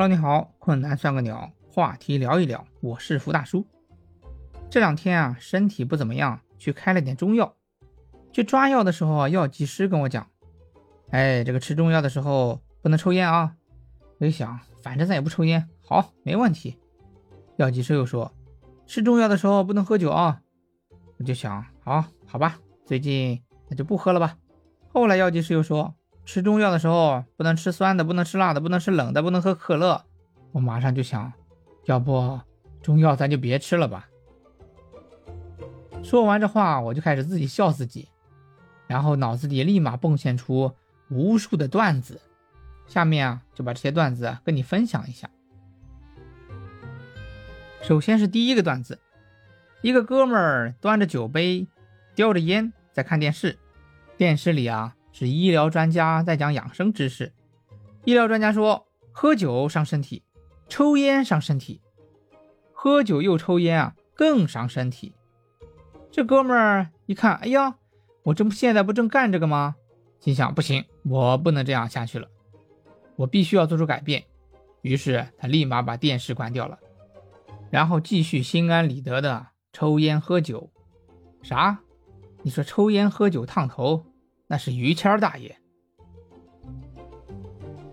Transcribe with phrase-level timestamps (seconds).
[0.00, 3.66] Hello，你好，困难算个鸟，话题聊一聊，我是福大叔。
[4.70, 7.56] 这两天啊，身体不怎么样，去开了点中药。
[8.30, 10.24] 去抓药的时候啊，药剂师跟我讲
[11.10, 13.56] ：“哎，这个吃中药的时候不能抽烟啊。”
[14.20, 16.78] 我一想，反正咱也不抽烟，好，没问题。
[17.56, 18.32] 药剂师又说
[18.86, 20.42] ：“吃中药的时候不能喝酒啊。”
[21.18, 24.38] 我就想，好好吧，最近那就不喝了吧。
[24.92, 25.92] 后来药剂师又说。
[26.28, 30.04] 吃中药的时候不能吃酸的，不能吃辣的，不能吃冷的，不能喝可乐。
[30.52, 31.32] 我马上就想，
[31.86, 32.38] 要不
[32.82, 34.10] 中药咱就别吃了吧。
[36.04, 38.10] 说完这话，我就开始自己笑自己，
[38.86, 40.70] 然后脑子里立马蹦现出
[41.08, 42.20] 无数的段子。
[42.86, 45.30] 下面啊，就把这些段子跟你分享一下。
[47.80, 48.98] 首先是第一个段子，
[49.80, 51.66] 一个哥们儿端着酒杯，
[52.14, 53.58] 叼着烟在看电视，
[54.18, 54.94] 电视里啊。
[55.18, 57.32] 是医疗专家在讲养生知识。
[58.04, 60.22] 医疗专家说，喝酒伤身体，
[60.68, 61.80] 抽烟伤身体，
[62.72, 65.12] 喝酒又抽烟啊，更伤身体。
[66.12, 67.78] 这哥们儿一看，哎呀，
[68.22, 69.74] 我这不现在不正干这个吗？
[70.20, 72.28] 心想，不行，我不能这样下去了，
[73.16, 74.22] 我必须要做出改变。
[74.82, 76.78] 于是他立马把电视关掉了，
[77.72, 80.70] 然后继续心安理得的抽烟喝酒。
[81.42, 81.80] 啥？
[82.42, 84.04] 你说抽烟喝酒烫头？
[84.48, 85.56] 那是于谦大爷，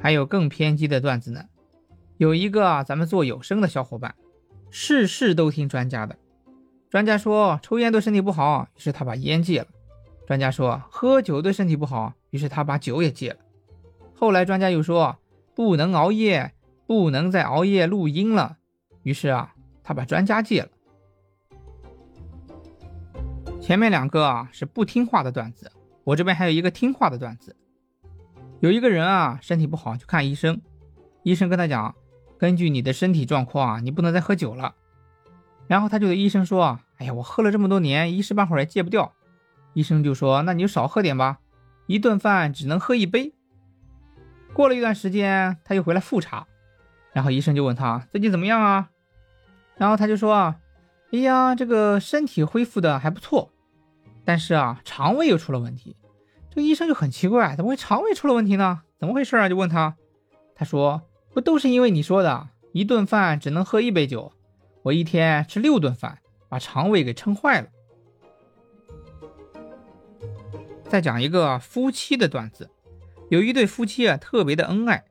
[0.00, 1.44] 还有更偏激的段子呢。
[2.16, 4.14] 有一个咱们做有声的小伙伴，
[4.70, 6.16] 事事都听专家的。
[6.90, 9.66] 专家说抽烟对身体不好，于是他把烟戒了。
[10.26, 13.36] 专家说喝酒对身体不好，于是他把酒也戒了。
[14.14, 15.18] 后来专家又说
[15.54, 16.54] 不能熬夜，
[16.86, 18.56] 不能再熬夜录音了，
[19.02, 19.54] 于是啊，
[19.84, 20.68] 他把专家戒了。
[23.60, 25.70] 前面两个啊是不听话的段子。
[26.08, 27.54] 我这边还有一个听话的段子，
[28.60, 30.62] 有一个人啊，身体不好去看医生，
[31.22, 31.94] 医生跟他讲，
[32.38, 34.74] 根据你的身体状况啊，你不能再喝酒了。
[35.66, 39.12] 然后他就对医生说，哎呀，我喝了这么多年，一时半会儿也戒不掉。
[39.74, 41.40] 医生就说，那你就少喝点吧，
[41.86, 43.34] 一顿饭只能喝一杯。
[44.54, 46.46] 过了一段时间，他又回来复查，
[47.12, 48.88] 然后医生就问他最近怎么样啊？
[49.76, 50.54] 然后他就说，
[51.12, 53.50] 哎呀，这个身体恢复的还不错。
[54.28, 55.96] 但是啊，肠胃又出了问题，
[56.50, 58.82] 这个医生就很奇怪，怎么会肠胃出了问题呢？
[58.98, 59.48] 怎么回事啊？
[59.48, 59.96] 就问他，
[60.54, 61.00] 他说
[61.32, 64.30] 不都是因为你说的，一顿饭只能喝一杯酒，
[64.82, 66.18] 我一天吃六顿饭，
[66.50, 67.68] 把肠胃给撑坏了。
[70.90, 72.68] 再讲一个夫妻的段子，
[73.30, 75.06] 有一对夫妻啊，特别的恩爱，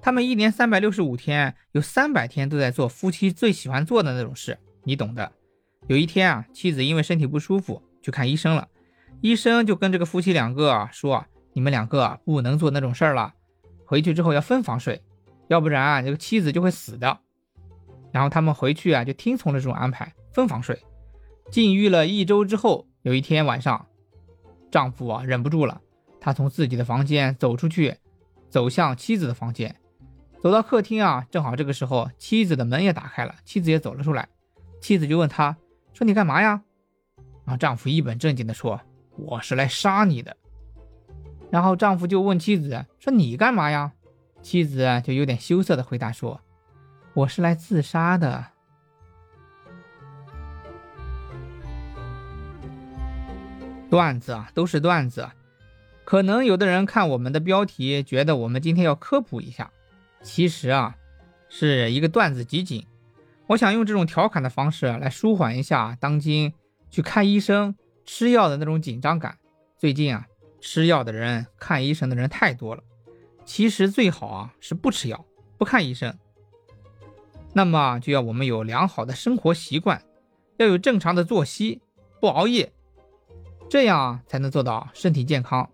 [0.00, 5.30] 他们一年三百六十五天，有三百天都在做夫妻最喜欢做的那种事，你懂的。
[5.88, 7.82] 有一天啊，妻子因为身体不舒服。
[8.02, 8.68] 去看医生了，
[9.20, 11.24] 医生就跟这个夫妻两个说
[11.54, 13.32] ：“你们两个不能做那种事儿了，
[13.86, 15.02] 回去之后要分房睡，
[15.48, 17.20] 要不然这个妻子就会死的。”
[18.12, 20.78] 然后他们回去啊，就听从了这种安排，分房睡。
[21.50, 23.86] 禁欲了一周之后，有一天晚上，
[24.70, 25.80] 丈夫啊忍不住了，
[26.20, 27.96] 他从自己的房间走出去，
[28.50, 29.76] 走向妻子的房间，
[30.42, 34.28] 走到客厅啊，正好这个时候妻子的门也打开了，妻子也走了出来，
[34.80, 35.56] 妻子就问他
[35.92, 36.62] 说：“你干嘛呀？”
[37.44, 38.80] 然后丈夫一本正经地说
[39.16, 40.36] ：“我是来杀你的。”
[41.50, 43.92] 然后丈夫就问妻子说：“你干嘛呀？”
[44.42, 46.40] 妻子就有点羞涩地回答说
[47.14, 48.46] ：“我是来自杀的。”
[53.90, 55.28] 段子啊，都是段子。
[56.04, 59.70] 可能有的人看我们的标题，觉得我们今天要科普一下，
[60.22, 60.96] 其实啊，
[61.48, 62.86] 是一个段子集锦。
[63.48, 66.52] 我想用这种调侃的方式来舒缓一下当今。
[66.92, 69.38] 去看医生、吃药的那种紧张感。
[69.78, 70.26] 最近啊，
[70.60, 72.82] 吃药的人、看医生的人太多了。
[73.46, 75.24] 其实最好啊是不吃药、
[75.56, 76.16] 不看医生。
[77.54, 80.02] 那么就要我们有良好的生活习惯，
[80.58, 81.80] 要有正常的作息，
[82.20, 82.70] 不熬夜，
[83.70, 85.70] 这样才能做到身体健康。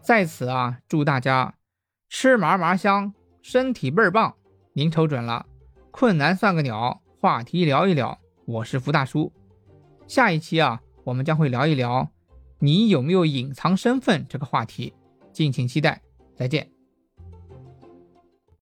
[0.00, 1.56] 在此啊，祝大家
[2.08, 3.12] 吃嘛嘛香，
[3.42, 4.36] 身体倍儿棒。
[4.72, 5.46] 您瞅准了，
[5.90, 8.20] 困难算个鸟，话题聊一聊。
[8.44, 9.32] 我是福大叔。
[10.14, 12.08] 下一期啊，我们将会聊一聊
[12.60, 14.94] 你有没有隐藏身份这个话题，
[15.32, 16.00] 敬请期待，
[16.36, 16.73] 再见。